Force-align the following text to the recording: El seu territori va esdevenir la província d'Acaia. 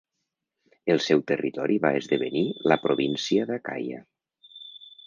El 0.93 1.01
seu 1.07 1.21
territori 1.33 1.77
va 1.85 1.93
esdevenir 2.01 2.43
la 2.73 2.79
província 2.87 3.47
d'Acaia. 3.53 4.07